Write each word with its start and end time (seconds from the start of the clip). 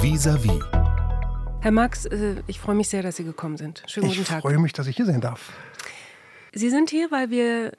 Vis-à-vis. 0.00 0.60
Herr 1.60 1.72
Max, 1.72 2.06
äh, 2.06 2.36
ich 2.46 2.60
freue 2.60 2.76
mich 2.76 2.88
sehr, 2.88 3.02
dass 3.02 3.16
Sie 3.16 3.24
gekommen 3.24 3.56
sind. 3.56 3.82
Schönen 3.88 4.06
guten 4.06 4.20
ich 4.20 4.28
Tag. 4.28 4.38
Ich 4.38 4.42
freue 4.42 4.58
mich, 4.58 4.72
dass 4.72 4.86
ich 4.86 4.94
hier 4.94 5.06
sein 5.06 5.20
darf. 5.20 5.52
Sie 6.52 6.70
sind 6.70 6.90
hier, 6.90 7.10
weil 7.10 7.30
wir 7.30 7.72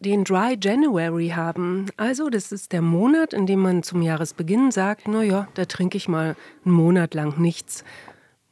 den 0.00 0.24
Dry 0.24 0.56
January 0.58 1.28
haben. 1.28 1.86
Also, 1.98 2.30
das 2.30 2.50
ist 2.50 2.72
der 2.72 2.80
Monat, 2.80 3.34
in 3.34 3.44
dem 3.44 3.60
man 3.60 3.82
zum 3.82 4.00
Jahresbeginn 4.00 4.70
sagt, 4.70 5.06
na 5.06 5.22
ja, 5.22 5.48
da 5.52 5.66
trinke 5.66 5.98
ich 5.98 6.08
mal 6.08 6.34
einen 6.64 6.74
Monat 6.74 7.12
lang 7.12 7.38
nichts. 7.38 7.84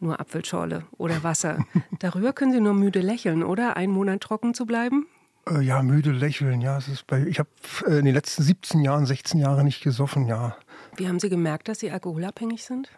Nur 0.01 0.21
Apfelschorle 0.21 0.85
oder 0.99 1.23
Wasser. 1.23 1.65
Darüber 2.01 2.35
können 2.35 2.53
Sie 2.53 2.61
nur 2.61 2.75
müde 2.75 3.01
lächeln, 3.01 3.43
oder? 3.43 3.79
Einen 3.79 3.93
Monat 3.93 4.21
trocken 4.21 4.53
zu 4.53 4.67
bleiben? 4.67 5.07
Äh, 5.49 5.63
ja, 5.63 5.83
müde 5.83 6.13
lächeln, 6.13 6.61
ja. 6.61 6.77
Es 6.77 6.89
ist 6.89 7.07
bei, 7.07 7.25
ich 7.25 7.39
habe 7.39 7.49
äh, 7.87 8.01
in 8.01 8.05
den 8.05 8.15
letzten 8.15 8.43
17 8.43 8.81
Jahren, 8.81 9.07
16 9.07 9.41
Jahren 9.41 9.65
nicht 9.65 9.83
gesoffen, 9.83 10.27
ja. 10.27 10.57
Wie 10.97 11.09
haben 11.09 11.21
Sie 11.21 11.31
gemerkt, 11.31 11.69
dass 11.69 11.81
Sie 11.81 11.91
alkoholabhängig 11.91 12.65
sind? 12.65 12.91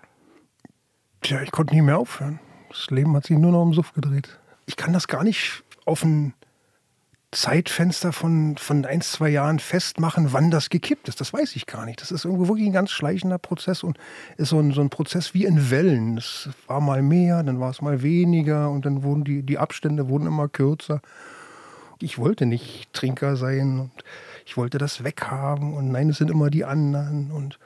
Tja, 1.26 1.42
ich 1.42 1.50
konnte 1.50 1.74
nie 1.74 1.82
mehr 1.82 1.98
aufhören. 1.98 2.38
Das 2.68 2.88
Leben 2.90 3.16
hat 3.16 3.26
sich 3.26 3.36
nur 3.36 3.50
noch 3.50 3.62
um 3.62 3.74
Suff 3.74 3.92
gedreht. 3.94 4.38
Ich 4.66 4.76
kann 4.76 4.92
das 4.92 5.08
gar 5.08 5.24
nicht 5.24 5.64
auf 5.84 6.04
ein 6.04 6.34
Zeitfenster 7.32 8.12
von, 8.12 8.56
von 8.56 8.84
ein, 8.84 9.00
zwei 9.00 9.30
Jahren 9.30 9.58
festmachen, 9.58 10.32
wann 10.32 10.52
das 10.52 10.70
gekippt 10.70 11.08
ist. 11.08 11.20
Das 11.20 11.32
weiß 11.32 11.56
ich 11.56 11.66
gar 11.66 11.84
nicht. 11.84 12.00
Das 12.00 12.12
ist 12.12 12.26
irgendwo 12.26 12.46
wirklich 12.46 12.68
ein 12.68 12.72
ganz 12.72 12.92
schleichender 12.92 13.38
Prozess 13.38 13.82
und 13.82 13.98
ist 14.36 14.50
so 14.50 14.60
ein, 14.60 14.70
so 14.70 14.80
ein 14.80 14.88
Prozess 14.88 15.34
wie 15.34 15.46
in 15.46 15.68
Wellen. 15.68 16.16
Es 16.16 16.48
war 16.68 16.80
mal 16.80 17.02
mehr, 17.02 17.42
dann 17.42 17.58
war 17.58 17.70
es 17.70 17.82
mal 17.82 18.02
weniger 18.02 18.70
und 18.70 18.86
dann 18.86 19.02
wurden 19.02 19.24
die, 19.24 19.42
die 19.42 19.58
Abstände 19.58 20.08
wurden 20.08 20.28
immer 20.28 20.46
kürzer. 20.46 21.02
Ich 21.98 22.18
wollte 22.18 22.46
nicht 22.46 22.92
Trinker 22.92 23.34
sein 23.34 23.80
und 23.80 24.04
ich 24.44 24.56
wollte 24.56 24.78
das 24.78 25.02
weghaben 25.02 25.74
und 25.74 25.90
nein, 25.90 26.08
es 26.08 26.18
sind 26.18 26.30
immer 26.30 26.50
die 26.50 26.64
anderen 26.64 27.32
und 27.32 27.58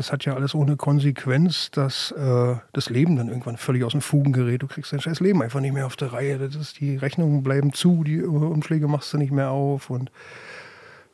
das 0.00 0.12
hat 0.12 0.24
ja 0.24 0.32
alles 0.32 0.54
ohne 0.54 0.78
Konsequenz, 0.78 1.70
dass 1.70 2.10
äh, 2.12 2.56
das 2.72 2.88
Leben 2.88 3.16
dann 3.16 3.28
irgendwann 3.28 3.58
völlig 3.58 3.84
aus 3.84 3.92
den 3.92 4.00
Fugen 4.00 4.32
gerät. 4.32 4.62
Du 4.62 4.66
kriegst 4.66 4.94
dein 4.94 5.00
scheiß 5.02 5.20
Leben 5.20 5.42
einfach 5.42 5.60
nicht 5.60 5.74
mehr 5.74 5.84
auf 5.84 5.94
der 5.94 6.14
Reihe. 6.14 6.38
Das 6.38 6.54
ist, 6.54 6.80
die 6.80 6.96
Rechnungen 6.96 7.42
bleiben 7.42 7.74
zu, 7.74 8.02
die 8.02 8.22
Umschläge 8.22 8.88
machst 8.88 9.12
du 9.12 9.18
nicht 9.18 9.30
mehr 9.30 9.50
auf. 9.50 9.90
Und 9.90 10.10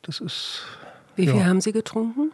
das 0.02 0.20
ist. 0.20 0.62
Wie 1.16 1.26
viel 1.26 1.40
ja. 1.40 1.46
haben 1.46 1.60
Sie 1.60 1.72
getrunken? 1.72 2.30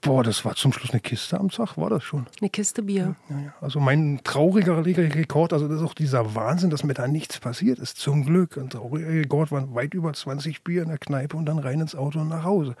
Boah, 0.00 0.22
das 0.22 0.44
war 0.44 0.54
zum 0.54 0.72
Schluss 0.72 0.92
eine 0.92 1.00
Kiste 1.00 1.40
am 1.40 1.50
Tag, 1.50 1.76
war 1.76 1.90
das 1.90 2.04
schon. 2.04 2.26
Eine 2.40 2.48
Kiste 2.48 2.84
Bier. 2.84 3.16
Ja, 3.28 3.36
ja. 3.36 3.54
Also 3.60 3.80
mein 3.80 4.20
trauriger 4.22 4.86
Rekord, 4.86 5.52
also 5.52 5.66
das 5.66 5.78
ist 5.78 5.82
auch 5.82 5.94
dieser 5.94 6.36
Wahnsinn, 6.36 6.70
dass 6.70 6.84
mir 6.84 6.94
da 6.94 7.08
nichts 7.08 7.40
passiert 7.40 7.80
ist, 7.80 7.98
zum 7.98 8.24
Glück. 8.24 8.56
Ein 8.56 8.70
trauriger 8.70 9.08
Rekord 9.08 9.50
waren 9.50 9.74
weit 9.74 9.92
über 9.92 10.12
20 10.12 10.62
Bier 10.62 10.84
in 10.84 10.90
der 10.90 10.98
Kneipe 10.98 11.36
und 11.36 11.46
dann 11.46 11.58
rein 11.58 11.80
ins 11.80 11.96
Auto 11.96 12.20
und 12.20 12.28
nach 12.28 12.44
Hause 12.44 12.76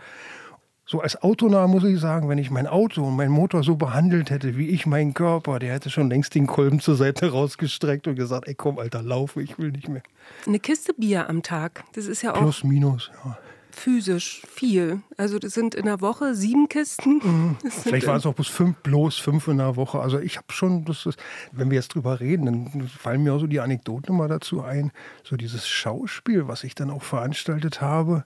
so 0.88 1.00
als 1.00 1.20
Autonah 1.20 1.66
muss 1.66 1.82
ich 1.82 1.98
sagen, 1.98 2.28
wenn 2.28 2.38
ich 2.38 2.50
mein 2.52 2.68
Auto 2.68 3.02
und 3.02 3.16
meinen 3.16 3.32
Motor 3.32 3.64
so 3.64 3.74
behandelt 3.74 4.30
hätte, 4.30 4.56
wie 4.56 4.68
ich 4.68 4.86
meinen 4.86 5.14
Körper, 5.14 5.58
der 5.58 5.74
hätte 5.74 5.90
schon 5.90 6.08
längst 6.08 6.36
den 6.36 6.46
Kolben 6.46 6.78
zur 6.78 6.94
Seite 6.94 7.32
rausgestreckt 7.32 8.06
und 8.06 8.14
gesagt, 8.14 8.46
ey 8.46 8.54
komm, 8.54 8.78
Alter, 8.78 9.02
laufe, 9.02 9.42
ich 9.42 9.58
will 9.58 9.72
nicht 9.72 9.88
mehr. 9.88 10.02
Eine 10.46 10.60
Kiste 10.60 10.94
Bier 10.94 11.28
am 11.28 11.42
Tag, 11.42 11.82
das 11.94 12.06
ist 12.06 12.22
ja 12.22 12.34
auch... 12.34 12.38
Plus, 12.38 12.62
minus, 12.62 13.10
ja. 13.24 13.36
Physisch 13.72 14.42
viel. 14.48 15.00
Also 15.18 15.38
das 15.38 15.52
sind 15.52 15.74
in 15.74 15.84
der 15.84 16.00
Woche 16.00 16.34
sieben 16.34 16.68
Kisten. 16.68 17.20
Mhm. 17.22 17.56
Vielleicht 17.68 18.06
waren 18.06 18.16
es 18.16 18.24
auch 18.24 18.32
bloß 18.32 18.48
fünf, 18.48 18.76
bloß 18.78 19.18
fünf 19.18 19.48
in 19.48 19.58
der 19.58 19.76
Woche. 19.76 19.98
Also 19.98 20.18
ich 20.18 20.38
habe 20.38 20.46
schon, 20.50 20.86
das 20.86 21.04
ist, 21.04 21.18
wenn 21.52 21.68
wir 21.68 21.74
jetzt 21.74 21.88
drüber 21.88 22.20
reden, 22.20 22.46
dann 22.46 22.88
fallen 22.88 23.22
mir 23.22 23.34
auch 23.34 23.40
so 23.40 23.46
die 23.46 23.60
Anekdoten 23.60 24.14
immer 24.14 24.28
dazu 24.28 24.62
ein. 24.62 24.92
So 25.24 25.36
dieses 25.36 25.68
Schauspiel, 25.68 26.48
was 26.48 26.64
ich 26.64 26.74
dann 26.74 26.90
auch 26.90 27.02
veranstaltet 27.02 27.82
habe 27.82 28.24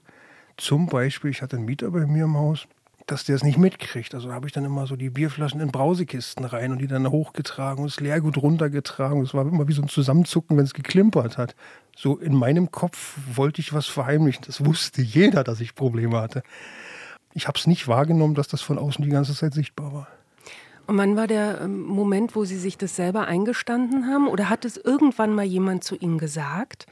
zum 0.57 0.87
Beispiel, 0.87 1.31
ich 1.31 1.41
hatte 1.41 1.57
einen 1.57 1.65
Mieter 1.65 1.91
bei 1.91 2.05
mir 2.05 2.25
im 2.25 2.37
Haus, 2.37 2.67
dass 3.07 3.25
der 3.25 3.35
es 3.35 3.43
nicht 3.43 3.57
mitkriegt. 3.57 4.13
Also 4.15 4.31
habe 4.31 4.47
ich 4.47 4.53
dann 4.53 4.65
immer 4.65 4.87
so 4.87 4.95
die 4.95 5.09
Bierflaschen 5.09 5.59
in 5.59 5.71
Brausekisten 5.71 6.45
rein 6.45 6.71
und 6.71 6.79
die 6.79 6.87
dann 6.87 7.09
hochgetragen 7.09 7.83
und 7.83 7.91
das 7.91 7.99
Leergut 7.99 8.37
runtergetragen. 8.37 9.21
Es 9.21 9.33
war 9.33 9.45
immer 9.45 9.67
wie 9.67 9.73
so 9.73 9.81
ein 9.81 9.89
Zusammenzucken, 9.89 10.57
wenn 10.57 10.63
es 10.63 10.73
geklimpert 10.73 11.37
hat. 11.37 11.55
So 11.95 12.17
in 12.17 12.35
meinem 12.35 12.71
Kopf 12.71 13.17
wollte 13.33 13.61
ich 13.61 13.73
was 13.73 13.87
verheimlichen. 13.87 14.43
Das 14.45 14.65
wusste 14.65 15.01
jeder, 15.01 15.43
dass 15.43 15.59
ich 15.59 15.75
Probleme 15.75 16.19
hatte. 16.21 16.43
Ich 17.33 17.47
habe 17.47 17.57
es 17.57 17.67
nicht 17.67 17.87
wahrgenommen, 17.87 18.35
dass 18.35 18.47
das 18.47 18.61
von 18.61 18.77
außen 18.77 19.03
die 19.03 19.11
ganze 19.11 19.33
Zeit 19.33 19.53
sichtbar 19.53 19.93
war. 19.93 20.07
Und 20.87 20.97
wann 20.97 21.15
war 21.15 21.27
der 21.27 21.61
ähm, 21.61 21.83
Moment, 21.83 22.35
wo 22.35 22.43
Sie 22.43 22.57
sich 22.57 22.77
das 22.77 22.95
selber 22.95 23.27
eingestanden 23.27 24.07
haben? 24.07 24.27
Oder 24.27 24.49
hat 24.49 24.65
es 24.65 24.77
irgendwann 24.77 25.33
mal 25.33 25.45
jemand 25.45 25.83
zu 25.83 25.95
Ihnen 25.95 26.17
gesagt? 26.17 26.85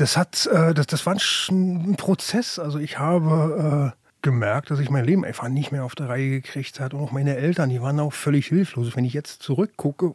Das 0.00 0.16
hat, 0.16 0.46
äh, 0.46 0.72
das, 0.72 0.86
das 0.86 1.04
war 1.06 1.16
ein, 1.50 1.96
Prozess. 1.96 2.58
Also 2.58 2.78
ich 2.78 2.98
habe 2.98 3.92
äh, 3.94 4.00
gemerkt, 4.22 4.70
dass 4.70 4.80
ich 4.80 4.90
mein 4.90 5.04
Leben 5.04 5.24
einfach 5.24 5.48
nicht 5.48 5.72
mehr 5.72 5.84
auf 5.84 5.94
der 5.94 6.08
Reihe 6.08 6.30
gekriegt 6.30 6.80
hat. 6.80 6.94
Und 6.94 7.00
auch 7.00 7.12
meine 7.12 7.36
Eltern, 7.36 7.68
die 7.68 7.82
waren 7.82 8.00
auch 8.00 8.12
völlig 8.12 8.46
hilflos. 8.46 8.96
Wenn 8.96 9.04
ich 9.04 9.12
jetzt 9.12 9.42
zurückgucke, 9.42 10.14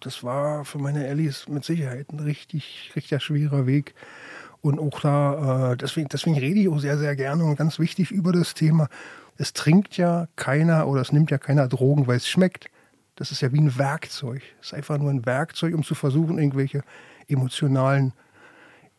das 0.00 0.24
war 0.24 0.64
für 0.64 0.78
meine 0.78 1.06
Ellis 1.06 1.48
mit 1.48 1.64
Sicherheit 1.64 2.12
ein 2.12 2.20
richtig, 2.20 2.92
richtig 2.96 3.22
schwerer 3.22 3.66
Weg. 3.66 3.94
Und 4.60 4.78
auch 4.80 5.00
da, 5.00 5.72
äh, 5.72 5.76
deswegen, 5.76 6.08
deswegen 6.08 6.38
rede 6.38 6.60
ich 6.60 6.68
auch 6.68 6.78
sehr, 6.78 6.98
sehr 6.98 7.14
gerne 7.14 7.44
und 7.44 7.56
ganz 7.56 7.78
wichtig 7.78 8.10
über 8.10 8.32
das 8.32 8.54
Thema. 8.54 8.88
Es 9.36 9.52
trinkt 9.52 9.96
ja 9.96 10.26
keiner 10.36 10.88
oder 10.88 11.00
es 11.00 11.12
nimmt 11.12 11.30
ja 11.30 11.38
keiner 11.38 11.68
Drogen, 11.68 12.06
weil 12.06 12.16
es 12.16 12.28
schmeckt. 12.28 12.66
Das 13.16 13.30
ist 13.30 13.40
ja 13.40 13.52
wie 13.52 13.60
ein 13.60 13.78
Werkzeug. 13.78 14.42
Es 14.60 14.68
ist 14.68 14.74
einfach 14.74 14.98
nur 14.98 15.10
ein 15.10 15.26
Werkzeug, 15.26 15.74
um 15.74 15.84
zu 15.84 15.94
versuchen, 15.94 16.38
irgendwelche 16.38 16.82
emotionalen 17.28 18.12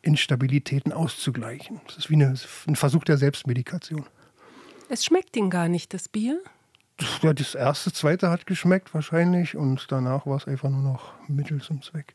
Instabilitäten 0.04 0.94
auszugleichen. 0.94 1.82
Das 1.88 1.98
ist 1.98 2.10
wie 2.10 2.16
eine, 2.16 2.36
ein 2.68 2.76
Versuch 2.76 3.04
der 3.04 3.18
Selbstmedikation. 3.18 4.06
Es 4.90 5.04
schmeckt 5.04 5.36
Ihnen 5.36 5.50
gar 5.50 5.70
nicht, 5.70 5.94
das 5.94 6.08
Bier? 6.08 6.40
Ja, 7.22 7.34
das 7.34 7.56
erste, 7.56 7.92
zweite 7.92 8.30
hat 8.30 8.46
geschmeckt 8.46 8.94
wahrscheinlich 8.94 9.56
und 9.56 9.88
danach 9.90 10.28
war 10.28 10.38
es 10.38 10.48
einfach 10.48 10.70
nur 10.70 10.84
noch 10.84 11.14
Mittel 11.28 11.62
zum 11.62 11.82
Zweck. 11.82 12.14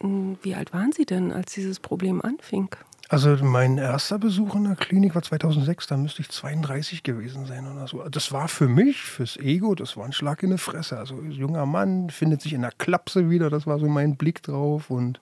Hm, 0.00 0.38
wie 0.42 0.54
alt 0.54 0.72
waren 0.72 0.92
Sie 0.92 1.04
denn, 1.04 1.32
als 1.32 1.52
dieses 1.52 1.80
Problem 1.80 2.22
anfing? 2.22 2.68
Also 3.08 3.36
mein 3.42 3.78
erster 3.78 4.18
Besuch 4.18 4.56
in 4.56 4.64
der 4.64 4.74
Klinik 4.74 5.14
war 5.14 5.22
2006, 5.22 5.86
da 5.86 5.96
müsste 5.96 6.22
ich 6.22 6.28
32 6.28 7.04
gewesen 7.04 7.46
sein 7.46 7.70
oder 7.70 7.86
so. 7.86 8.02
Das 8.08 8.32
war 8.32 8.48
für 8.48 8.66
mich, 8.66 9.00
fürs 9.02 9.36
Ego, 9.36 9.76
das 9.76 9.96
war 9.96 10.04
ein 10.04 10.12
Schlag 10.12 10.42
in 10.42 10.50
die 10.50 10.58
Fresse. 10.58 10.98
Also 10.98 11.14
ein 11.16 11.30
junger 11.30 11.66
Mann 11.66 12.10
findet 12.10 12.42
sich 12.42 12.52
in 12.52 12.62
der 12.62 12.72
Klapse 12.72 13.30
wieder, 13.30 13.48
das 13.48 13.66
war 13.66 13.78
so 13.78 13.86
mein 13.86 14.16
Blick 14.16 14.42
drauf 14.42 14.90
und 14.90 15.20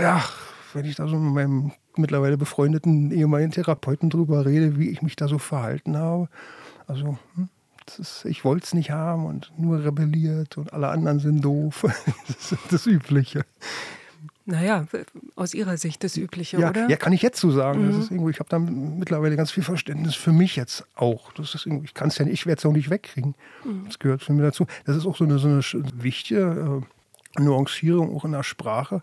ja, 0.00 0.24
wenn 0.72 0.84
ich 0.84 0.96
da 0.96 1.06
so 1.06 1.16
mit 1.16 1.34
meinem 1.34 1.72
mittlerweile 1.96 2.36
befreundeten 2.36 3.10
ehemaligen 3.10 3.52
Therapeuten 3.52 4.10
drüber 4.10 4.44
rede, 4.44 4.78
wie 4.78 4.90
ich 4.90 5.02
mich 5.02 5.16
da 5.16 5.28
so 5.28 5.38
verhalten 5.38 5.96
habe. 5.96 6.28
Also, 6.86 7.18
hm, 7.36 7.48
ist, 7.98 8.24
ich 8.24 8.44
wollte 8.44 8.64
es 8.64 8.74
nicht 8.74 8.90
haben 8.90 9.26
und 9.26 9.52
nur 9.58 9.84
rebelliert 9.84 10.56
und 10.56 10.72
alle 10.72 10.88
anderen 10.88 11.18
sind 11.18 11.44
doof. 11.44 11.84
das 12.26 12.52
ist 12.52 12.60
das 12.70 12.86
Übliche. 12.86 13.44
Naja, 14.46 14.86
aus 15.36 15.54
Ihrer 15.54 15.78
Sicht 15.78 16.04
das 16.04 16.18
Übliche, 16.18 16.58
ja, 16.58 16.68
oder? 16.68 16.88
Ja, 16.90 16.96
kann 16.96 17.14
ich 17.14 17.22
jetzt 17.22 17.40
so 17.40 17.50
sagen. 17.50 17.82
Mhm. 17.82 17.88
Das 17.88 17.96
ist 18.04 18.10
irgendwo, 18.10 18.28
ich 18.28 18.40
habe 18.40 18.50
da 18.50 18.58
mittlerweile 18.58 19.36
ganz 19.36 19.50
viel 19.50 19.62
Verständnis 19.62 20.14
für 20.14 20.32
mich 20.32 20.56
jetzt 20.56 20.84
auch. 20.96 21.32
Das 21.32 21.54
ist 21.54 21.66
ich 21.66 21.94
kann 21.94 22.08
es 22.08 22.18
ja 22.18 22.26
nicht, 22.26 22.34
ich 22.34 22.46
werde 22.46 22.58
es 22.58 22.66
auch 22.66 22.72
nicht 22.72 22.90
wegkriegen. 22.90 23.34
Mhm. 23.64 23.84
Das 23.86 23.98
gehört 23.98 24.22
für 24.22 24.34
mich 24.34 24.44
dazu. 24.44 24.66
Das 24.84 24.96
ist 24.96 25.06
auch 25.06 25.16
so 25.16 25.24
eine, 25.24 25.38
so 25.38 25.48
eine 25.48 25.62
wichtige 25.94 26.82
äh, 27.38 27.40
Nuancierung 27.42 28.14
auch 28.14 28.24
in 28.26 28.32
der 28.32 28.42
Sprache 28.42 29.02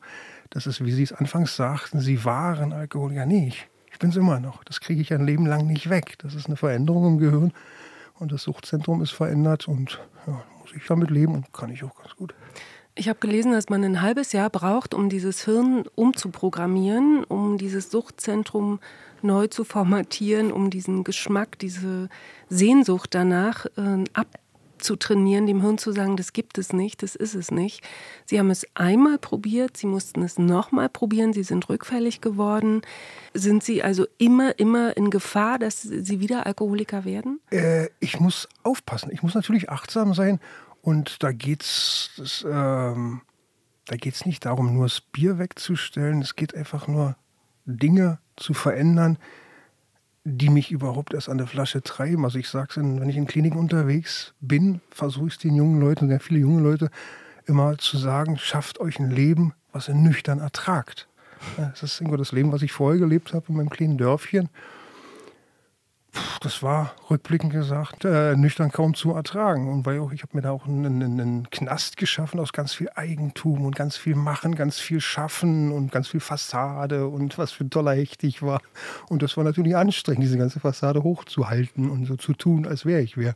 das 0.52 0.68
ist, 0.68 0.86
wie 0.86 0.92
Sie 0.92 1.04
es 1.04 1.14
anfangs 1.14 1.56
sagten, 1.56 2.00
Sie 2.00 2.24
waren 2.24 2.74
Alkoholiker. 2.74 3.26
Nee, 3.26 3.48
ich, 3.48 3.68
ich 3.92 4.00
bin 4.00 4.12
es 4.12 4.16
immer 4.16 4.40
noch. 4.40 4.64
Das 4.64 4.80
kriege 4.80 5.02
ich 5.02 5.12
ein 5.14 5.26
Leben 5.26 5.48
lang 5.48 5.66
nicht 5.66 5.90
weg. 5.90 6.16
Das 6.20 6.36
ist 6.36 6.48
eine 6.48 6.58
Veränderung 6.58 7.08
im 7.08 7.18
Gehirn 7.18 7.54
und 8.20 8.32
das 8.32 8.44
Suchtzentrum 8.44 9.02
ist 9.02 9.12
verändert 9.12 9.68
und 9.68 10.00
ja, 10.28 10.44
muss 10.60 10.74
ich 10.76 10.86
damit 10.88 11.10
leben 11.10 11.34
und 11.34 11.52
kann 11.54 11.72
ich 11.72 11.84
auch 11.84 11.96
ganz 11.96 12.16
gut. 12.16 12.36
Ich 12.94 13.08
habe 13.08 13.20
gelesen, 13.20 13.54
dass 13.54 13.70
man 13.70 13.84
ein 13.86 14.02
halbes 14.02 14.34
Jahr 14.34 14.50
braucht, 14.50 14.94
um 14.94 15.08
dieses 15.08 15.46
Hirn 15.46 15.86
umzuprogrammieren, 15.96 17.24
um 17.24 17.58
dieses 17.58 17.90
Suchtzentrum 17.90 18.80
neu 19.22 19.48
zu 19.48 19.64
formatieren, 19.64 20.52
um 20.52 20.70
diesen 20.70 21.06
Geschmack, 21.06 21.58
diese 21.60 22.10
Sehnsucht 22.50 23.16
danach 23.16 23.66
äh, 23.78 24.04
ab 24.14 24.28
zu 24.82 24.96
trainieren, 24.96 25.48
dem 25.48 25.62
Hirn 25.62 25.78
zu 25.78 25.92
sagen, 25.92 26.18
das 26.18 26.34
gibt 26.34 26.58
es 26.58 26.74
nicht, 26.74 27.04
das 27.04 27.16
ist 27.16 27.36
es 27.36 27.52
nicht. 27.52 27.84
Sie 28.26 28.40
haben 28.40 28.50
es 28.50 28.66
einmal 28.74 29.18
probiert, 29.18 29.78
Sie 29.78 29.88
mussten 29.88 30.22
es 30.24 30.38
nochmal 30.38 30.90
probieren, 30.90 31.34
Sie 31.34 31.44
sind 31.44 31.70
rückfällig 31.70 32.22
geworden. 32.22 32.82
Sind 33.34 33.64
Sie 33.64 33.84
also 33.84 34.06
immer, 34.18 34.60
immer 34.60 34.96
in 34.98 35.10
Gefahr, 35.10 35.60
dass 35.60 35.82
Sie 35.82 36.20
wieder 36.20 36.46
Alkoholiker 36.46 37.06
werden? 37.06 37.40
Äh, 37.52 37.88
ich 38.00 38.20
muss 38.20 38.50
aufpassen. 38.64 39.12
Ich 39.12 39.24
muss 39.24 39.36
natürlich 39.36 39.70
achtsam 39.70 40.14
sein. 40.14 40.40
Und 40.82 41.24
da 41.24 41.32
geht's, 41.32 42.44
ähm, 42.46 43.22
da 43.86 43.96
geht's 43.96 44.26
nicht 44.26 44.46
darum, 44.46 44.74
nur 44.74 44.86
das 44.86 45.02
Bier 45.02 45.38
wegzustellen. 45.38 46.22
Es 46.22 46.36
geht 46.36 46.56
einfach 46.56 46.88
nur, 46.88 47.16
Dinge 47.66 48.20
zu 48.36 48.54
verändern, 48.54 49.18
die 50.24 50.50
mich 50.50 50.72
überhaupt 50.72 51.14
erst 51.14 51.30
an 51.30 51.38
der 51.38 51.48
Flasche 51.48 51.82
treiben. 51.82 52.26
Also 52.26 52.38
ich 52.38 52.50
sage 52.50 52.68
es, 52.70 52.78
wenn 52.78 53.10
ich 53.10 53.18
in 53.18 53.26
Kliniken 53.26 53.58
unterwegs 53.58 54.34
bin, 54.40 54.82
versuche 54.92 55.28
ich 55.28 55.34
es 55.34 55.40
den 55.40 55.56
jungen 55.56 55.80
Leuten, 55.80 56.08
sehr 56.08 56.20
viele 56.20 56.40
junge 56.40 56.62
Leute, 56.62 56.90
immer 57.46 57.78
zu 57.78 57.98
sagen, 57.98 58.38
schafft 58.38 58.80
euch 58.80 59.00
ein 59.00 59.10
Leben, 59.10 59.54
was 59.72 59.90
ihr 59.90 59.96
nüchtern 59.96 60.40
ertragt. 60.40 61.08
Das 61.58 61.82
ist 61.82 62.00
irgendwo 62.00 62.18
das 62.18 62.32
Leben, 62.32 62.52
was 62.52 62.62
ich 62.62 62.72
vorher 62.72 63.00
gelebt 63.00 63.34
habe 63.34 63.46
in 63.50 63.56
meinem 63.56 63.70
kleinen 63.70 63.98
Dörfchen. 63.98 64.50
Das 66.42 66.62
war 66.62 66.94
rückblickend 67.10 67.54
gesagt 67.54 68.04
äh, 68.04 68.36
nüchtern 68.36 68.72
kaum 68.72 68.96
zu 68.96 69.14
ertragen. 69.14 69.70
Und 69.70 69.86
weil 69.86 70.02
ich 70.14 70.24
habe 70.24 70.36
mir 70.36 70.42
da 70.42 70.52
auch 70.52 70.66
einen, 70.66 71.02
einen, 71.02 71.50
Knast 71.50 71.98
geschaffen 71.98 72.40
aus 72.40 72.52
ganz 72.52 72.74
viel 72.74 72.90
Eigentum 72.96 73.66
und 73.66 73.76
ganz 73.76 73.96
viel 73.96 74.16
Machen, 74.16 74.56
ganz 74.56 74.80
viel 74.80 75.00
Schaffen 75.00 75.72
und 75.72 75.92
ganz 75.92 76.10
viel 76.10 76.20
Fassade 76.20 77.08
und 77.08 77.38
was 77.38 77.52
für 77.52 77.64
ein 77.64 77.70
toller 77.70 77.94
Hecht 77.94 78.24
ich 78.24 78.42
war. 78.42 78.62
Und 79.08 79.22
das 79.22 79.38
war 79.38 79.44
natürlich 79.44 79.76
anstrengend, 79.76 80.24
diese 80.24 80.38
ganze 80.38 80.60
Fassade 80.60 81.04
hochzuhalten 81.04 81.90
und 81.90 82.06
so 82.06 82.16
zu 82.16 82.34
tun, 82.34 82.68
als 82.68 82.86
wäre 82.86 83.02
ich 83.02 83.18
wer. 83.18 83.36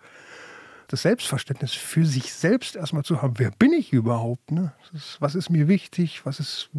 Das 0.88 1.02
Selbstverständnis 1.02 1.74
für 1.74 2.06
sich 2.06 2.32
selbst 2.34 2.76
erstmal 2.76 3.04
zu 3.04 3.22
haben, 3.22 3.40
wer 3.40 3.50
bin 3.52 3.74
ich 3.74 3.92
überhaupt? 3.92 4.52
Ne? 4.52 4.72
Ist, 4.94 5.18
was 5.20 5.34
ist 5.34 5.50
mir 5.50 5.68
wichtig? 5.68 6.26
Was 6.26 6.40
ist 6.40 6.70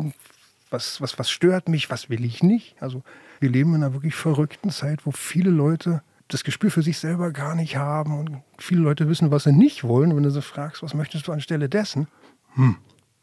was, 0.77 1.01
was, 1.01 1.19
was 1.19 1.31
stört 1.31 1.69
mich, 1.69 1.91
was 1.91 2.11
will 2.11 2.25
ich 2.25 2.43
nicht. 2.43 2.77
Also 2.81 3.03
wir 3.41 3.49
leben 3.49 3.75
in 3.75 3.83
einer 3.83 3.95
wirklich 3.95 4.15
verrückten 4.15 4.71
Zeit, 4.71 5.07
wo 5.07 5.11
viele 5.11 5.51
Leute 5.51 6.03
das 6.29 6.45
Gespür 6.45 6.71
für 6.71 6.83
sich 6.83 6.99
selber 6.99 7.33
gar 7.33 7.55
nicht 7.55 7.77
haben 7.77 8.19
und 8.19 8.43
viele 8.59 8.83
Leute 8.83 9.09
wissen, 9.09 9.31
was 9.31 9.45
sie 9.45 9.53
nicht 9.53 9.85
wollen. 9.85 10.11
Und 10.11 10.17
wenn 10.17 10.25
du 10.25 10.31
sie 10.31 10.43
fragst, 10.43 10.83
was 10.83 10.93
möchtest 10.93 11.27
du 11.27 11.33
anstelle 11.33 11.69
dessen? 11.69 12.09
Hm, 12.55 12.77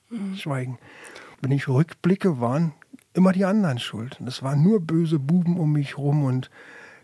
mhm. 0.10 0.36
schweigen. 0.36 0.80
Wenn 1.42 1.52
ich 1.52 1.68
rückblicke, 1.68 2.40
waren 2.40 2.74
immer 3.14 3.34
die 3.34 3.46
anderen 3.46 3.78
schuld. 3.78 4.20
Und 4.20 4.28
es 4.28 4.42
waren 4.42 4.64
nur 4.64 4.80
böse 4.80 5.20
Buben 5.20 5.60
um 5.60 5.74
mich 5.74 5.98
rum 5.98 6.24
und 6.24 6.50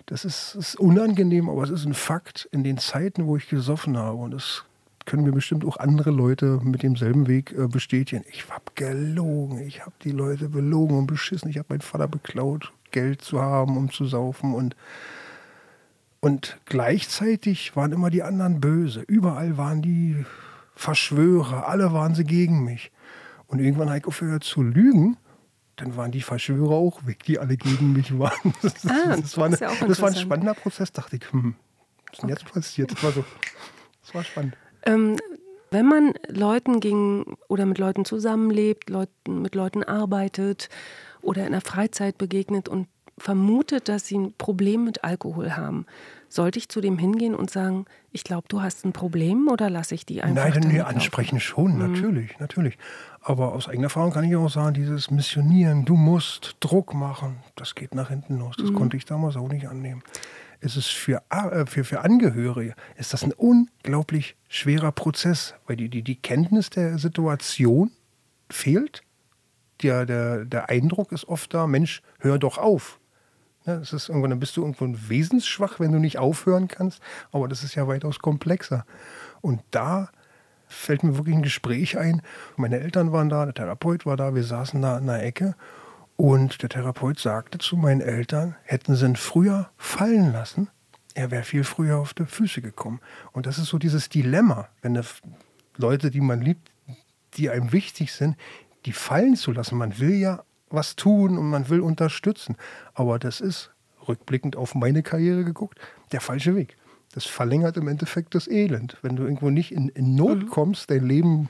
das 0.07 0.25
ist, 0.25 0.55
ist, 0.55 0.75
unangenehm, 0.79 1.47
aber 1.49 1.61
es 1.61 1.69
ist 1.69 1.85
ein 1.85 1.93
Fakt 1.93 2.49
in 2.51 2.63
den 2.63 2.79
Zeiten, 2.79 3.27
wo 3.27 3.37
ich 3.37 3.47
gesoffen 3.47 3.95
habe. 3.95 4.17
Und 4.17 4.33
es 4.33 4.65
können 5.09 5.23
mir 5.23 5.31
bestimmt 5.31 5.65
auch 5.65 5.77
andere 5.77 6.11
Leute 6.11 6.59
mit 6.63 6.83
demselben 6.83 7.27
Weg 7.27 7.51
äh, 7.57 7.67
bestätigen. 7.67 8.23
Ich 8.31 8.47
habe 8.47 8.65
gelogen, 8.75 9.59
ich 9.59 9.81
habe 9.81 9.95
die 10.03 10.11
Leute 10.11 10.49
belogen 10.49 10.99
und 10.99 11.07
beschissen. 11.07 11.49
Ich 11.49 11.57
habe 11.57 11.65
meinen 11.69 11.81
Vater 11.81 12.07
beklaut, 12.07 12.71
Geld 12.91 13.23
zu 13.23 13.41
haben, 13.41 13.75
um 13.75 13.91
zu 13.91 14.05
saufen 14.05 14.53
und 14.53 14.75
und 16.21 16.59
gleichzeitig 16.65 17.77
waren 17.77 17.93
immer 17.93 18.09
die 18.09 18.23
anderen 18.23 18.59
böse. 18.59 18.99
Überall 18.99 19.57
waren 19.57 19.81
die 19.81 20.25
Verschwörer, 20.75 21.67
alle 21.67 21.93
waren 21.93 22.13
sie 22.13 22.25
gegen 22.25 22.65
mich. 22.65 22.91
Und 23.47 23.59
irgendwann 23.59 23.87
habe 23.87 23.99
ich 23.99 24.05
aufgehört 24.05 24.43
zu 24.43 24.61
lügen. 24.61 25.17
Dann 25.77 25.95
waren 25.95 26.11
die 26.11 26.21
Verschwörer 26.21 26.73
auch 26.73 27.05
weg, 27.07 27.23
die 27.23 27.39
alle 27.39 27.55
gegen 27.55 27.93
mich 27.93 28.19
waren. 28.19 28.53
Das, 28.61 28.85
ah, 28.85 29.15
das, 29.15 29.37
war, 29.37 29.45
eine, 29.45 29.57
ja 29.57 29.71
das 29.87 30.01
war, 30.01 30.09
ein 30.09 30.15
spannender 30.15 30.53
Prozess, 30.53 30.91
dachte 30.91 31.15
ich. 31.15 31.31
Hm, 31.31 31.55
was 31.55 32.13
ist 32.13 32.21
denn 32.21 32.31
okay. 32.31 32.41
jetzt 32.41 32.53
passiert? 32.53 32.91
Das 32.91 33.01
war 33.01 33.11
so, 33.13 33.23
das 34.01 34.13
war 34.13 34.23
spannend. 34.25 34.57
Ähm, 34.85 35.17
wenn 35.71 35.85
man 35.85 36.13
Leuten 36.27 36.79
gegen 36.79 37.37
oder 37.47 37.65
mit 37.65 37.77
Leuten 37.77 38.05
zusammenlebt, 38.05 38.89
Leuten, 38.89 39.41
mit 39.41 39.55
Leuten 39.55 39.83
arbeitet 39.83 40.69
oder 41.21 41.45
in 41.45 41.51
der 41.51 41.61
Freizeit 41.61 42.17
begegnet 42.17 42.67
und 42.67 42.87
vermutet, 43.19 43.89
dass 43.89 44.07
sie 44.07 44.17
ein 44.17 44.33
Problem 44.37 44.83
mit 44.83 45.03
Alkohol 45.03 45.55
haben, 45.55 45.85
sollte 46.27 46.59
ich 46.59 46.69
zu 46.69 46.81
dem 46.81 46.97
hingehen 46.97 47.35
und 47.35 47.49
sagen, 47.49 47.85
ich 48.11 48.23
glaube, 48.23 48.47
du 48.47 48.61
hast 48.61 48.85
ein 48.85 48.93
Problem 48.93 49.47
oder 49.47 49.69
lasse 49.69 49.95
ich 49.95 50.05
die 50.05 50.21
einfach? 50.21 50.55
Nein, 50.55 50.63
nee, 50.67 50.81
ansprechen 50.81 51.39
schon, 51.39 51.73
mhm. 51.73 51.91
natürlich, 51.91 52.39
natürlich. 52.39 52.77
Aber 53.21 53.53
aus 53.53 53.67
eigener 53.67 53.85
Erfahrung 53.85 54.11
kann 54.11 54.23
ich 54.23 54.35
auch 54.35 54.49
sagen, 54.49 54.73
dieses 54.73 55.11
Missionieren, 55.11 55.85
du 55.85 55.95
musst 55.95 56.57
Druck 56.59 56.93
machen, 56.93 57.37
das 57.55 57.75
geht 57.75 57.95
nach 57.95 58.09
hinten 58.09 58.37
los. 58.37 58.55
Das 58.57 58.71
mhm. 58.71 58.75
konnte 58.75 58.97
ich 58.97 59.05
damals 59.05 59.35
auch 59.35 59.49
nicht 59.49 59.67
annehmen 59.67 60.03
ist 60.61 60.75
es 60.75 60.87
für, 60.87 61.21
äh, 61.29 61.65
für, 61.65 61.83
für 61.83 62.01
Angehörige 62.01 62.75
ist 62.97 63.13
das 63.13 63.23
ein 63.23 63.31
unglaublich 63.31 64.35
schwerer 64.47 64.91
Prozess, 64.91 65.55
weil 65.67 65.77
die, 65.77 65.89
die, 65.89 66.01
die 66.01 66.15
Kenntnis 66.15 66.69
der 66.69 66.97
Situation 66.97 67.91
fehlt. 68.49 69.03
Der, 69.81 70.05
der, 70.05 70.43
der 70.43 70.69
Eindruck 70.69 71.11
ist 71.13 71.27
oft 71.27 71.53
da, 71.53 71.65
Mensch, 71.65 72.01
hör 72.19 72.37
doch 72.37 72.57
auf. 72.57 72.99
Ja, 73.69 73.77
das 73.77 73.93
ist 73.93 74.09
irgendwann, 74.09 74.31
dann 74.31 74.39
bist 74.39 74.57
du 74.57 74.61
irgendwo 74.61 74.87
wesensschwach, 75.09 75.79
wenn 75.79 75.91
du 75.91 75.99
nicht 75.99 76.17
aufhören 76.17 76.67
kannst. 76.67 77.03
Aber 77.31 77.47
das 77.47 77.63
ist 77.63 77.75
ja 77.75 77.87
weitaus 77.87 78.17
komplexer. 78.17 78.83
Und 79.41 79.61
da 79.69 80.09
fällt 80.67 81.03
mir 81.03 81.17
wirklich 81.17 81.35
ein 81.35 81.43
Gespräch 81.43 81.95
ein. 81.99 82.23
Meine 82.55 82.79
Eltern 82.79 83.11
waren 83.11 83.29
da, 83.29 83.45
der 83.45 83.53
Therapeut 83.53 84.07
war 84.07 84.17
da, 84.17 84.33
wir 84.33 84.43
saßen 84.43 84.81
da 84.81 84.97
in 84.97 85.05
der 85.05 85.23
Ecke 85.23 85.53
und 86.15 86.63
der 86.63 86.69
Therapeut 86.69 87.19
sagte 87.19 87.59
zu 87.59 87.77
meinen 87.77 88.01
Eltern, 88.01 88.55
hätten 88.63 88.95
sie 88.95 89.05
ihn 89.05 89.15
früher 89.15 89.69
fallen 89.77 90.33
lassen, 90.33 90.67
er 91.13 91.29
wäre 91.29 91.43
viel 91.43 91.63
früher 91.63 91.97
auf 91.97 92.15
die 92.15 92.25
Füße 92.25 92.63
gekommen. 92.63 93.01
Und 93.33 93.45
das 93.45 93.59
ist 93.59 93.67
so 93.67 93.77
dieses 93.77 94.09
Dilemma, 94.09 94.67
wenn 94.81 94.99
Leute, 95.77 96.09
die 96.09 96.21
man 96.21 96.41
liebt, 96.41 96.71
die 97.35 97.51
einem 97.51 97.71
wichtig 97.71 98.13
sind, 98.13 98.35
die 98.85 98.93
fallen 98.93 99.35
zu 99.35 99.51
lassen. 99.51 99.77
Man 99.77 99.99
will 99.99 100.15
ja 100.15 100.43
was 100.69 100.95
tun 100.95 101.37
und 101.37 101.49
man 101.49 101.69
will 101.69 101.81
unterstützen. 101.81 102.55
Aber 102.93 103.19
das 103.19 103.41
ist, 103.41 103.71
rückblickend 104.07 104.55
auf 104.55 104.75
meine 104.75 105.03
Karriere 105.03 105.43
geguckt, 105.43 105.79
der 106.11 106.21
falsche 106.21 106.55
Weg. 106.55 106.77
Das 107.13 107.25
verlängert 107.25 107.77
im 107.77 107.87
Endeffekt 107.87 108.35
das 108.35 108.47
Elend. 108.47 108.97
Wenn 109.01 109.15
du 109.15 109.23
irgendwo 109.23 109.49
nicht 109.49 109.71
in, 109.71 109.89
in 109.89 110.15
Not 110.15 110.43
mhm. 110.43 110.49
kommst, 110.49 110.91
dein 110.91 111.05
Leben 111.05 111.49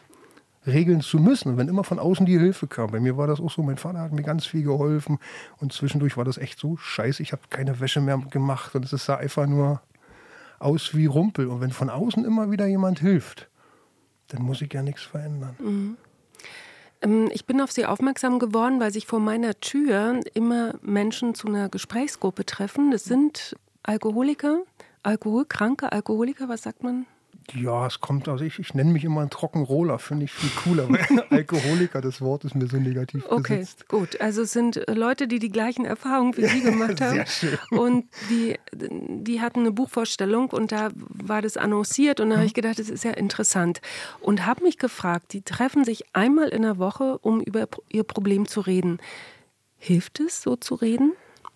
regeln 0.66 1.01
zu 1.01 1.18
müssen. 1.19 1.50
Und 1.50 1.57
wenn 1.57 1.68
immer 1.68 1.83
von 1.83 2.00
außen 2.00 2.25
die 2.25 2.38
Hilfe 2.38 2.68
kam, 2.68 2.92
bei 2.92 3.00
mir 3.00 3.18
war 3.18 3.27
das 3.27 3.39
auch 3.39 3.51
so, 3.51 3.63
mein 3.63 3.77
Vater 3.77 4.00
hat 4.00 4.12
mir 4.12 4.24
ganz 4.24 4.45
viel 4.45 4.63
geholfen 4.63 5.18
und 5.57 5.74
zwischendurch 5.74 6.18
war 6.18 6.25
das 6.25 6.38
echt 6.38 6.60
so 6.60 6.77
scheiße, 6.77 7.24
ich 7.24 7.31
habe 7.31 7.44
keine 7.50 7.80
Wäsche 7.80 8.01
mehr 8.01 8.18
gemacht 8.30 8.75
und 8.75 8.92
es 8.92 9.06
sah 9.06 9.16
einfach 9.16 9.48
nur 9.48 9.81
aus 10.60 10.94
wie 10.95 11.06
Rumpel. 11.06 11.48
Und 11.48 11.62
wenn 11.62 11.71
von 11.71 11.89
außen 11.89 12.25
immer 12.25 12.51
wieder 12.51 12.68
jemand 12.68 13.00
hilft, 13.00 13.50
dann 14.27 14.44
muss 14.44 14.62
ich 14.62 14.74
ja 14.74 14.83
nichts 14.83 15.04
verändern. 15.04 15.56
Mhm. 15.60 15.98
Ähm, 17.01 17.30
ich 17.31 17.46
bin 17.46 17.62
auf 17.62 17.72
Sie 17.72 17.86
aufmerksam 17.86 18.40
geworden, 18.40 18.80
weil 18.80 18.92
sich 18.92 19.07
vor 19.07 19.19
meiner 19.19 19.60
Tür 19.60 20.19
immer 20.34 20.75
Menschen 20.81 21.36
zu 21.36 21.48
einer 21.48 21.69
Gesprächsgruppe 21.69 22.46
treffen. 22.46 22.92
Das 22.92 23.04
sind 23.04 23.56
Alkoholiker, 23.84 24.63
Alkoholkranke, 25.04 25.92
Alkoholiker, 25.92 26.50
was 26.50 26.63
sagt 26.63 26.84
man 26.84 27.06
ja, 27.54 27.88
es 27.88 28.00
kommt, 28.00 28.28
also 28.28 28.44
ich, 28.44 28.60
ich 28.60 28.74
nenne 28.74 28.92
mich 28.92 29.04
immer 29.04 29.22
ein 29.22 29.30
Trockenroller, 29.30 30.00
finde 30.00 30.25
ich 30.25 30.31
viel 30.31 30.50
cooler, 30.63 30.90
weil 30.90 31.25
Alkoholiker, 31.30 32.01
das 32.01 32.22
Wort 32.22 32.46
ist 32.46 32.56
mir 32.56 32.68
so 32.68 32.78
negativ 32.78 33.25
Okay, 33.30 33.60
besetzt. 33.60 33.88
gut. 33.88 34.19
Also 34.22 34.44
es 34.44 34.51
sind 34.51 34.81
Leute, 34.88 35.28
die 35.28 35.40
die 35.40 35.50
gleichen 35.50 35.86
Erfahrungen 35.86 36.36
wie 36.38 36.46
Sie 36.46 36.62
gemacht 36.62 37.01
haben. 37.01 37.16
Sehr 37.16 37.28
schön. 37.28 37.57
Und 37.72 38.06
die, 38.30 38.57
die 38.74 39.42
hatten 39.42 39.62
eine 39.62 39.72
Buchvorstellung 39.72 40.50
und 40.50 40.72
da 40.72 40.90
war 40.96 41.42
das 41.42 41.57
annonciert 41.57 42.19
und 42.19 42.30
da 42.30 42.36
mhm. 42.36 42.40
habe 42.40 42.48
ich 42.48 42.54
gedacht, 42.54 42.80
das 42.80 42.90
ist 42.90 43.04
ja 43.04 43.12
interessant. 43.12 43.81
Und 44.22 44.45
habe 44.45 44.63
mich 44.63 44.78
gefragt, 44.78 45.34
die 45.34 45.42
treffen 45.42 45.84
sich 45.84 46.04
einmal 46.13 46.50
in 46.50 46.62
der 46.62 46.78
Woche, 46.78 47.18
um 47.19 47.42
über 47.42 47.68
ihr 47.90 48.04
Problem 48.04 48.48
zu 48.48 48.62
reden. 48.62 49.00
Hilft 49.78 50.19
es, 50.19 50.42
so 50.42 50.56
zu 50.56 50.75
reden? 50.75 51.13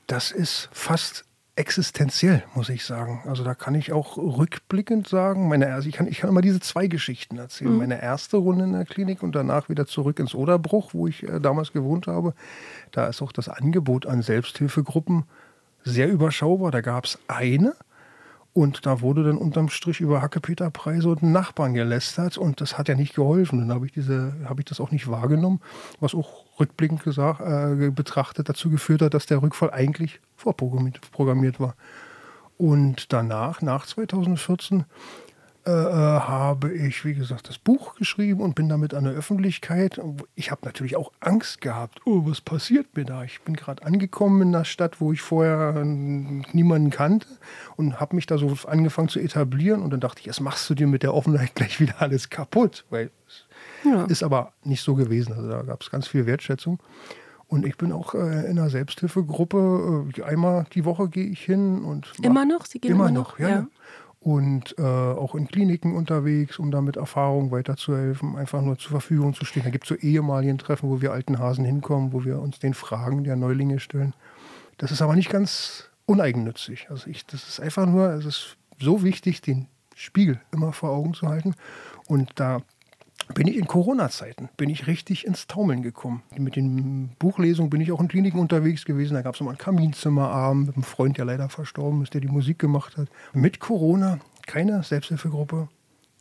Das 0.07 0.31
ist 0.31 0.69
fast 0.72 1.25
existenziell, 1.55 2.44
muss 2.55 2.69
ich 2.69 2.83
sagen. 2.83 3.21
Also 3.27 3.44
da 3.44 3.53
kann 3.53 3.75
ich 3.75 3.91
auch 3.91 4.17
rückblickend 4.17 5.07
sagen, 5.07 5.47
meine, 5.47 5.71
also 5.73 5.88
ich, 5.88 5.95
kann, 5.95 6.07
ich 6.07 6.19
kann 6.19 6.29
immer 6.29 6.41
diese 6.41 6.59
zwei 6.59 6.88
Geschichten 6.88 7.38
erzählen. 7.38 7.74
Mhm. 7.74 7.77
Meine 7.77 8.01
erste 8.01 8.38
Runde 8.38 8.63
in 8.63 8.74
der 8.74 8.86
Klinik 8.86 9.22
und 9.22 9.36
danach 9.36 9.69
wieder 9.69 9.86
zurück 9.86 10.19
ins 10.19 10.33
Oderbruch, 10.33 10.93
wo 10.93 11.07
ich 11.07 11.24
äh, 11.24 11.39
damals 11.39 11.72
gewohnt 11.72 12.07
habe. 12.07 12.33
Da 12.91 13.07
ist 13.07 13.22
auch 13.22 13.31
das 13.31 13.50
Angebot 13.50 14.07
an 14.07 14.24
Selbsthilfegruppen 14.24 15.25
sehr 15.83 16.10
überschaubar. 16.10 16.72
Da 16.72 16.81
gab 16.81 17.05
es 17.05 17.19
eine 17.27 17.75
und 18.53 18.86
da 18.88 19.01
wurde 19.01 19.24
dann 19.24 19.38
unterm 19.38 19.69
Strich 19.69 20.00
über 20.00 20.22
Hackepeter-Preise 20.22 21.10
und 21.10 21.22
Nachbarn 21.22 21.75
gelästert 21.75 22.38
und 22.38 22.62
das 22.62 22.79
hat 22.79 22.88
ja 22.88 22.95
nicht 22.95 23.13
geholfen. 23.13 23.60
Dann 23.60 23.72
habe 23.72 23.86
ich, 23.86 23.91
diese, 23.91 24.33
hab 24.45 24.57
ich 24.60 24.65
das 24.65 24.79
auch 24.79 24.89
nicht 24.89 25.07
wahrgenommen, 25.07 25.60
was 26.00 26.15
auch 26.15 26.42
rückblickend 26.60 27.03
gesagt, 27.03 27.41
äh, 27.41 27.89
betrachtet 27.89 28.50
dazu 28.50 28.69
geführt 28.69 29.01
hat, 29.01 29.13
dass 29.13 29.25
der 29.25 29.41
Rückfall 29.41 29.72
eigentlich 29.72 30.19
vorprogrammiert 30.36 31.60
war. 31.60 31.75
Und 32.57 33.12
danach, 33.12 33.62
nach 33.62 33.86
2014, 33.86 34.86
äh, 35.65 35.72
äh, 35.72 36.20
habe 36.20 36.74
ich, 36.74 37.05
wie 37.05 37.13
gesagt, 37.13 37.48
das 37.48 37.58
Buch 37.58 37.96
geschrieben 37.96 38.41
und 38.41 38.53
bin 38.53 38.67
damit 38.67 38.93
an 38.93 39.05
der 39.05 39.13
Öffentlichkeit. 39.13 39.98
Ich 40.36 40.51
habe 40.51 40.65
natürlich 40.65 40.98
auch 40.98 41.13
Angst 41.22 41.62
gehabt. 41.62 42.01
Oh, 42.05 42.24
was 42.25 42.41
passiert 42.41 42.98
mir 42.98 43.05
da? 43.05 43.24
Ich 43.24 43.41
bin 43.43 43.55
gerade 43.55 43.86
angekommen 43.86 44.41
in 44.41 44.53
einer 44.53 44.65
Stadt, 44.65 45.00
wo 45.00 45.13
ich 45.13 45.22
vorher 45.22 45.86
niemanden 45.86 46.89
kannte 46.89 47.27
und 47.77 48.01
habe 48.01 48.17
mich 48.17 48.25
da 48.25 48.38
so 48.38 48.58
angefangen 48.67 49.08
zu 49.08 49.22
etablieren. 49.22 49.82
Und 49.82 49.91
dann 49.91 50.01
dachte 50.01 50.20
ich, 50.20 50.25
jetzt 50.25 50.41
machst 50.41 50.70
du 50.70 50.75
dir 50.75 50.88
mit 50.88 51.01
der 51.01 51.13
Offenheit 51.13 51.51
gleich 51.55 51.79
wieder 51.79 52.01
alles 52.01 52.29
kaputt. 52.29 52.84
Weil 52.89 53.10
ja. 53.86 54.03
ist 54.05 54.22
aber 54.22 54.51
nicht 54.65 54.84
so 54.84 54.96
gewesen. 54.96 55.32
Also 55.32 55.48
da 55.48 55.62
gab 55.62 55.82
es 55.82 55.89
ganz 55.89 56.08
viel 56.08 56.25
Wertschätzung. 56.25 56.79
Und 57.48 57.65
ich 57.65 57.77
bin 57.77 57.93
auch 57.93 58.15
äh, 58.15 58.50
in 58.50 58.60
einer 58.60 58.70
Selbsthilfegruppe. 58.70 60.12
Äh, 60.17 60.24
einmal 60.24 60.65
die 60.74 60.84
Woche 60.84 61.08
gehe 61.08 61.27
ich 61.27 61.39
hin 61.39 61.86
und 61.86 62.12
immer 62.22 62.43
noch. 62.43 62.65
Sie 62.65 62.79
gehen 62.79 62.91
immer, 62.91 63.08
immer 63.08 63.20
noch, 63.20 63.39
ja. 63.39 63.48
ja 63.48 63.67
und 64.24 64.75
äh, 64.77 64.82
auch 64.82 65.36
in 65.36 65.48
Kliniken 65.48 65.94
unterwegs, 65.96 66.58
um 66.58 66.72
damit 66.72 66.96
Erfahrungen 66.96 67.51
weiterzuhelfen, 67.51 68.38
einfach 68.38 68.62
nur 68.62 68.77
zur 68.77 68.92
Verfügung 68.92 69.34
zu 69.34 69.44
stehen. 69.44 69.63
Da 69.63 69.70
gibt 69.70 69.84
es 69.84 69.89
so 69.89 69.96
ehemaligen 69.96 70.58
Treffen, 70.58 70.89
wo 70.89 71.01
wir 71.01 71.12
alten 71.12 71.39
Hasen 71.39 71.65
hinkommen, 71.65 72.13
wo 72.13 72.24
wir 72.24 72.39
uns 72.39 72.58
den 72.58 72.74
Fragen 72.74 73.25
der 73.25 73.36
Neulinge 73.36 73.82
stellen. 73.82 74.13
Das 74.77 74.92
ist 74.92 75.01
aber 75.01 75.18
nicht 75.18 75.30
ganz 75.30 75.89
uneigennützig. 76.06 76.88
Also 76.89 77.10
ich, 77.10 77.25
das 77.25 77.50
ist 77.50 77.60
einfach 77.60 77.86
nur, 77.86 78.12
es 78.13 78.25
ist 78.25 78.58
so 78.80 79.03
wichtig, 79.03 79.42
den 79.42 79.68
Spiegel 79.94 80.39
immer 80.51 80.72
vor 80.72 80.92
Augen 80.92 81.13
zu 81.13 81.27
halten. 81.27 81.53
Und 82.08 82.32
da 82.36 82.62
bin 83.34 83.48
ich 83.48 83.58
in 83.58 83.68
Corona-Zeiten, 83.68 84.50
bin 84.58 84.70
ich 84.70 84.88
richtig 84.88 85.25
ins 85.25 85.48
Taumeln 85.48 85.82
gekommen. 85.82 86.24
Mit 86.38 86.56
den 86.56 87.10
Buchlesungen 87.20 87.70
bin 87.70 87.82
ich 87.82 87.92
auch 87.92 88.01
in 88.01 88.08
Kliniken 88.08 88.39
unterwegs 88.39 88.86
gewesen. 88.86 89.13
Da 89.13 89.22
gab 89.22 89.36
es 89.36 89.42
mal 89.42 89.50
einen 89.50 89.58
Kaminzimmerabend 89.58 90.68
mit 90.68 90.75
einem 90.75 90.84
Freund, 90.84 91.18
der 91.18 91.25
leider 91.25 91.50
verstorben 91.50 92.01
ist, 92.03 92.13
der 92.13 92.22
die 92.22 92.27
Musik 92.27 92.60
gemacht 92.60 92.98
hat. 92.98 93.08
Mit 93.34 93.60
Corona 93.60 94.20
keine 94.46 94.84
Selbsthilfegruppe, 94.84 95.70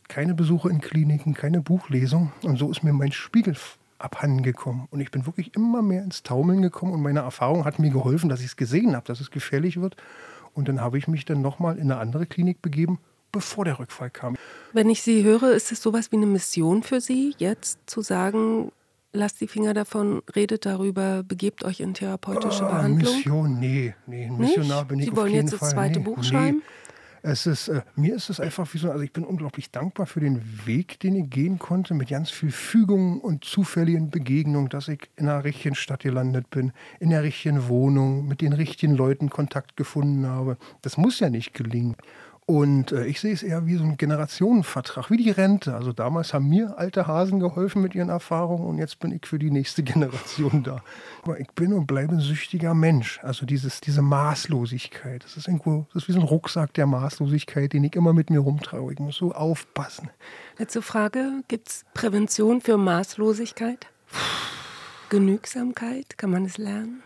keine 0.07 0.33
Besuche 0.33 0.69
in 0.69 0.81
Kliniken, 0.81 1.33
keine 1.33 1.61
Buchlesung. 1.61 2.31
Und 2.43 2.57
so 2.57 2.71
ist 2.71 2.83
mir 2.83 2.93
mein 2.93 3.11
Spiegel 3.11 3.55
abhanden 3.99 4.43
gekommen. 4.43 4.87
Und 4.91 4.99
ich 4.99 5.11
bin 5.11 5.25
wirklich 5.25 5.55
immer 5.55 5.81
mehr 5.81 6.03
ins 6.03 6.23
Taumeln 6.23 6.61
gekommen. 6.61 6.93
Und 6.93 7.01
meine 7.01 7.21
Erfahrung 7.21 7.65
hat 7.65 7.79
mir 7.79 7.89
geholfen, 7.89 8.29
dass 8.29 8.41
ich 8.41 8.47
es 8.47 8.55
gesehen 8.55 8.95
habe, 8.95 9.05
dass 9.05 9.19
es 9.19 9.31
gefährlich 9.31 9.79
wird. 9.79 9.95
Und 10.53 10.67
dann 10.67 10.81
habe 10.81 10.97
ich 10.97 11.07
mich 11.07 11.25
dann 11.25 11.41
nochmal 11.41 11.77
in 11.77 11.91
eine 11.91 11.99
andere 11.99 12.25
Klinik 12.25 12.61
begeben, 12.61 12.99
bevor 13.31 13.65
der 13.65 13.79
Rückfall 13.79 14.09
kam. 14.09 14.35
Wenn 14.73 14.89
ich 14.89 15.03
Sie 15.03 15.23
höre, 15.23 15.51
ist 15.51 15.71
es 15.71 15.81
sowas 15.81 16.11
wie 16.11 16.17
eine 16.17 16.25
Mission 16.25 16.81
für 16.81 16.99
Sie, 16.99 17.35
jetzt 17.37 17.79
zu 17.85 18.01
sagen, 18.01 18.71
lasst 19.11 19.39
die 19.39 19.47
Finger 19.47 19.75
davon, 19.75 20.23
redet 20.35 20.65
darüber, 20.65 21.21
begebt 21.21 21.63
euch 21.63 21.79
in 21.79 21.93
therapeutische 21.93 22.63
oh, 22.65 22.69
Behandlung? 22.69 23.15
Mission, 23.15 23.59
nee, 23.59 23.93
nee, 24.07 24.29
Missionar 24.31 24.79
Nicht? 24.79 24.87
bin 24.87 24.99
ich 24.99 25.05
Sie 25.05 25.11
auf 25.11 25.17
wollen 25.17 25.31
jeden 25.31 25.47
jetzt 25.47 25.59
Fall. 25.59 25.69
das 25.69 25.75
zweite 25.75 25.99
nee, 25.99 26.05
Buch 26.05 26.17
nee. 26.17 26.23
schreiben? 26.23 26.63
Es 27.25 27.45
ist, 27.45 27.69
äh, 27.69 27.83
mir 27.95 28.15
ist 28.15 28.29
es 28.29 28.41
einfach 28.41 28.73
wie 28.73 28.79
so, 28.79 28.91
also 28.91 29.01
ich 29.01 29.13
bin 29.13 29.23
unglaublich 29.23 29.71
dankbar 29.71 30.07
für 30.07 30.19
den 30.19 30.41
Weg, 30.65 30.99
den 30.99 31.15
ich 31.15 31.29
gehen 31.29 31.57
konnte, 31.57 31.93
mit 31.93 32.09
ganz 32.09 32.31
viel 32.31 32.51
Fügungen 32.51 33.21
und 33.21 33.45
zufälligen 33.45 34.09
Begegnungen, 34.09 34.67
dass 34.67 34.89
ich 34.89 35.09
in 35.15 35.29
einer 35.29 35.45
richtigen 35.45 35.75
Stadt 35.75 36.01
gelandet 36.01 36.49
bin, 36.49 36.73
in 36.99 37.11
der 37.11 37.23
richtigen 37.23 37.69
Wohnung, 37.69 38.27
mit 38.27 38.41
den 38.41 38.51
richtigen 38.51 38.93
Leuten 38.93 39.29
Kontakt 39.29 39.77
gefunden 39.77 40.25
habe. 40.25 40.57
Das 40.81 40.97
muss 40.97 41.21
ja 41.21 41.29
nicht 41.29 41.53
gelingen. 41.53 41.95
Und 42.45 42.91
äh, 42.91 43.05
ich 43.05 43.21
sehe 43.21 43.33
es 43.33 43.41
eher 43.41 43.65
wie 43.65 43.77
so 43.77 43.83
ein 43.85 43.95
Generationenvertrag, 43.95 45.09
wie 45.09 45.17
die 45.17 45.29
Rente. 45.29 45.75
Also 45.75 45.93
damals 45.93 46.33
haben 46.33 46.49
mir 46.49 46.77
alte 46.77 47.07
Hasen 47.07 47.39
geholfen 47.39 47.81
mit 47.81 47.95
ihren 47.95 48.09
Erfahrungen 48.09 48.65
und 48.65 48.77
jetzt 48.79 48.99
bin 48.99 49.11
ich 49.11 49.25
für 49.25 49.39
die 49.39 49.51
nächste 49.51 49.81
Generation 49.83 50.63
da. 50.63 50.83
Aber 51.21 51.39
ich 51.39 51.47
bin 51.51 51.71
und 51.71 51.87
bleibe 51.87 52.13
ein 52.13 52.19
süchtiger 52.19 52.73
Mensch. 52.73 53.19
Also 53.23 53.45
dieses, 53.45 53.79
diese 53.79 54.01
Maßlosigkeit. 54.01 55.23
Das 55.23 55.37
ist 55.37 55.47
irgendwo, 55.47 55.87
das 55.93 56.03
ist 56.03 56.09
wie 56.09 56.13
so 56.13 56.19
ein 56.19 56.25
Rucksack 56.25 56.73
der 56.73 56.85
Maßlosigkeit, 56.85 57.71
den 57.71 57.85
ich 57.85 57.95
immer 57.95 58.11
mit 58.11 58.29
mir 58.29 58.39
rumtrage. 58.39 58.91
Ich 58.91 58.99
muss 58.99 59.15
so 59.15 59.31
aufpassen. 59.31 60.09
Letzte 60.57 60.81
Frage, 60.81 61.43
gibt 61.47 61.69
es 61.69 61.85
Prävention 61.93 62.59
für 62.59 62.77
Maßlosigkeit? 62.77 63.87
Genügsamkeit, 65.09 66.17
kann 66.17 66.31
man 66.31 66.45
es 66.45 66.57
lernen? 66.57 67.03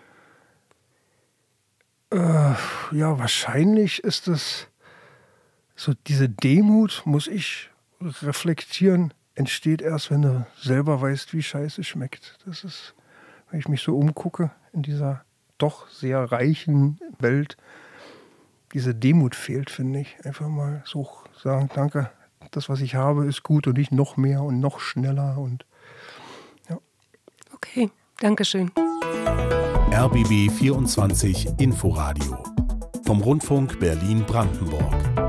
Äh, 2.10 2.18
ja, 2.92 3.20
wahrscheinlich 3.20 4.04
ist 4.04 4.28
es 4.28 4.68
so 5.78 5.94
diese 6.08 6.28
Demut, 6.28 7.04
muss 7.06 7.28
ich 7.28 7.70
reflektieren, 8.02 9.14
entsteht 9.36 9.82
erst, 9.82 10.12
wenn 10.12 10.24
du 10.24 10.46
selber 10.60 11.00
weißt, 11.00 11.34
wie 11.34 11.44
scheiße 11.44 11.84
schmeckt. 11.84 12.38
Das 12.46 12.64
ist, 12.64 12.96
wenn 13.50 13.60
ich 13.60 13.70
mich 13.70 13.82
so 13.82 13.96
umgucke 13.96 14.52
in 14.74 14.82
dieser 14.82 15.24
doch 15.58 15.88
sehr 15.90 16.32
reichen 16.32 17.00
Welt, 17.20 17.56
diese 18.74 18.94
Demut 18.94 19.36
fehlt, 19.36 19.70
finde 19.70 20.02
ich. 20.02 20.18
Einfach 20.26 20.50
mal 20.50 20.84
so 20.86 21.08
sagen, 21.42 21.70
danke, 21.74 22.10
das, 22.52 22.70
was 22.70 22.82
ich 22.82 22.96
habe, 22.96 23.26
ist 23.26 23.44
gut 23.44 23.68
und 23.68 23.78
nicht 23.78 23.92
noch 23.92 24.18
mehr 24.18 24.42
und 24.42 24.60
noch 24.60 24.80
schneller 24.80 25.38
und 25.38 25.66
ja. 26.70 26.80
Okay, 27.54 27.92
Dankeschön. 28.20 28.72
RBB 29.92 30.52
24 30.52 31.60
Inforadio 31.60 32.44
vom 33.06 33.22
Rundfunk 33.22 33.80
Berlin-Brandenburg. 33.80 35.27